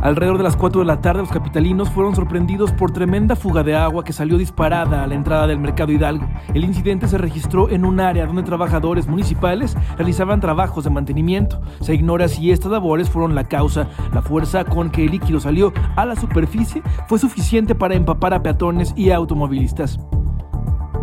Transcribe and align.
Alrededor 0.04 0.36
de 0.36 0.44
las 0.44 0.54
4 0.54 0.82
de 0.82 0.86
la 0.86 1.00
tarde, 1.00 1.22
los 1.22 1.30
capitalinos 1.30 1.88
fueron 1.88 2.14
sorprendidos 2.14 2.70
por 2.72 2.90
tremenda 2.90 3.36
fuga 3.36 3.62
de 3.62 3.74
agua 3.74 4.04
que 4.04 4.12
salió 4.12 4.36
disparada 4.36 5.02
a 5.02 5.06
la 5.06 5.14
entrada 5.14 5.46
del 5.46 5.58
mercado 5.58 5.92
Hidalgo. 5.92 6.26
El 6.52 6.64
incidente 6.64 7.08
se 7.08 7.16
registró 7.16 7.70
en 7.70 7.86
un 7.86 8.00
área 8.00 8.26
donde 8.26 8.42
trabajadores 8.42 9.08
municipales 9.08 9.78
realizaban 9.96 10.40
trabajos 10.40 10.84
de 10.84 10.90
mantenimiento. 10.90 11.62
Se 11.80 11.94
ignora 11.94 12.28
si 12.28 12.50
estas 12.50 12.70
labores 12.70 13.08
fueron 13.08 13.34
la 13.34 13.44
causa. 13.44 13.88
La 14.12 14.20
fuerza 14.20 14.66
con 14.66 14.90
que 14.90 15.06
el 15.06 15.12
líquido 15.12 15.40
salió 15.40 15.72
a 15.96 16.04
la 16.04 16.16
superficie 16.16 16.82
fue 17.08 17.18
suficiente 17.18 17.74
para 17.74 17.94
empapar 17.94 18.34
a 18.34 18.42
peatones 18.42 18.92
y 18.98 19.10
automovilistas. 19.10 19.98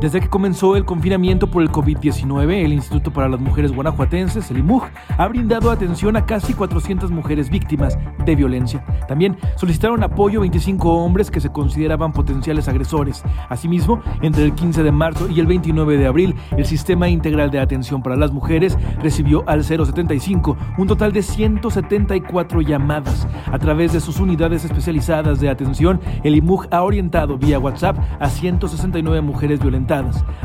Desde 0.01 0.19
que 0.19 0.29
comenzó 0.29 0.75
el 0.75 0.83
confinamiento 0.83 1.45
por 1.45 1.61
el 1.61 1.69
COVID-19, 1.69 2.65
el 2.65 2.73
Instituto 2.73 3.13
para 3.13 3.29
las 3.29 3.39
Mujeres 3.39 3.71
Guanajuatenses, 3.71 4.49
el 4.49 4.57
IMUG, 4.57 4.85
ha 5.15 5.27
brindado 5.27 5.69
atención 5.69 6.15
a 6.15 6.25
casi 6.25 6.55
400 6.55 7.11
mujeres 7.11 7.51
víctimas 7.51 7.99
de 8.25 8.35
violencia. 8.35 8.83
También 9.07 9.37
solicitaron 9.57 10.03
apoyo 10.03 10.39
a 10.39 10.41
25 10.41 10.91
hombres 10.91 11.29
que 11.29 11.39
se 11.39 11.51
consideraban 11.51 12.13
potenciales 12.13 12.67
agresores. 12.67 13.23
Asimismo, 13.47 14.01
entre 14.23 14.45
el 14.45 14.55
15 14.55 14.81
de 14.81 14.91
marzo 14.91 15.29
y 15.29 15.39
el 15.39 15.45
29 15.45 15.95
de 15.97 16.07
abril, 16.07 16.35
el 16.57 16.65
Sistema 16.65 17.07
Integral 17.07 17.51
de 17.51 17.59
Atención 17.59 18.01
para 18.01 18.15
las 18.15 18.31
Mujeres 18.31 18.79
recibió 19.03 19.43
al 19.47 19.63
075 19.63 20.57
un 20.79 20.87
total 20.87 21.11
de 21.11 21.21
174 21.21 22.61
llamadas. 22.61 23.27
A 23.51 23.59
través 23.59 23.93
de 23.93 23.99
sus 23.99 24.19
unidades 24.19 24.65
especializadas 24.65 25.39
de 25.39 25.49
atención, 25.49 26.01
el 26.23 26.33
IMUG 26.33 26.69
ha 26.71 26.81
orientado 26.81 27.37
vía 27.37 27.59
WhatsApp 27.59 27.99
a 28.19 28.27
169 28.27 29.21
mujeres 29.21 29.59
violentadas 29.59 29.90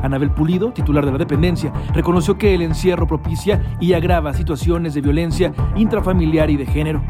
Anabel 0.02 0.30
Pulido, 0.30 0.72
titular 0.72 1.06
de 1.06 1.12
la 1.12 1.18
dependencia, 1.18 1.72
reconoció 1.94 2.36
que 2.36 2.54
el 2.54 2.62
encierro 2.62 3.06
propicia 3.06 3.76
y 3.80 3.92
agrava 3.92 4.34
situaciones 4.34 4.94
de 4.94 5.00
violencia 5.02 5.52
intrafamiliar 5.76 6.50
y 6.50 6.56
de 6.56 6.66
género. 6.66 7.02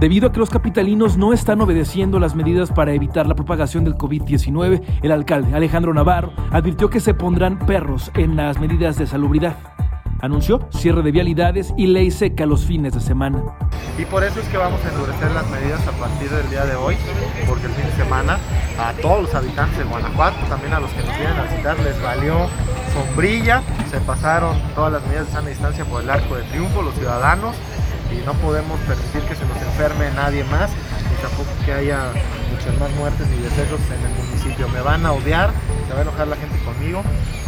Debido 0.00 0.28
a 0.28 0.32
que 0.32 0.40
los 0.40 0.50
capitalinos 0.50 1.16
no 1.16 1.32
están 1.32 1.60
obedeciendo 1.60 2.18
las 2.18 2.34
medidas 2.34 2.72
para 2.72 2.92
evitar 2.92 3.26
la 3.26 3.36
propagación 3.36 3.84
del 3.84 3.94
COVID-19, 3.94 4.82
el 5.02 5.12
alcalde 5.12 5.54
Alejandro 5.54 5.94
Navarro 5.94 6.32
advirtió 6.50 6.90
que 6.90 6.98
se 6.98 7.14
pondrán 7.14 7.58
perros 7.58 8.10
en 8.14 8.34
las 8.34 8.58
medidas 8.58 8.96
de 8.98 9.06
salubridad. 9.06 9.71
Anunció 10.22 10.60
cierre 10.70 11.02
de 11.02 11.10
vialidades 11.10 11.74
y 11.76 11.88
ley 11.88 12.12
seca 12.12 12.46
los 12.46 12.64
fines 12.64 12.92
de 12.92 13.00
semana. 13.00 13.42
Y 13.98 14.04
por 14.04 14.22
eso 14.22 14.38
es 14.38 14.46
que 14.46 14.56
vamos 14.56 14.80
a 14.84 14.88
endurecer 14.88 15.32
las 15.32 15.50
medidas 15.50 15.84
a 15.88 15.90
partir 15.90 16.30
del 16.30 16.48
día 16.48 16.64
de 16.64 16.76
hoy, 16.76 16.96
porque 17.44 17.66
el 17.66 17.72
fin 17.72 17.84
de 17.86 17.96
semana 17.96 18.38
a 18.78 18.92
todos 19.02 19.22
los 19.22 19.34
habitantes 19.34 19.78
de 19.78 19.82
Guanajuato, 19.82 20.38
también 20.48 20.74
a 20.74 20.78
los 20.78 20.92
que 20.92 21.02
nos 21.02 21.18
vienen 21.18 21.36
a 21.36 21.42
visitar, 21.42 21.76
les 21.80 22.00
valió 22.00 22.46
sombrilla, 22.94 23.64
se 23.90 23.98
pasaron 23.98 24.56
todas 24.76 24.92
las 24.92 25.04
medidas 25.08 25.26
de 25.26 25.32
sana 25.32 25.48
distancia 25.48 25.84
por 25.84 26.04
el 26.04 26.08
arco 26.08 26.36
de 26.36 26.44
triunfo, 26.44 26.82
los 26.82 26.94
ciudadanos, 26.94 27.56
y 28.12 28.24
no 28.24 28.34
podemos 28.34 28.78
permitir 28.82 29.22
que 29.22 29.34
se 29.34 29.44
nos 29.44 29.56
enferme 29.56 30.08
nadie 30.14 30.44
más, 30.44 30.70
y 30.70 31.20
tampoco 31.20 31.50
que 31.64 31.72
haya 31.72 32.12
muchas 32.52 32.78
más 32.78 32.90
muertes 32.92 33.26
ni 33.28 33.42
decesos 33.42 33.80
en 33.88 34.04
el 34.04 34.12
municipio. 34.24 34.68
Me 34.68 34.80
van 34.80 35.04
a 35.06 35.12
odiar, 35.12 35.50
se 35.88 35.92
va 35.92 36.00
a 36.00 36.02
enojar 36.02 36.28
la 36.28 36.36
gente 36.36 36.58
conmigo, 36.64 37.02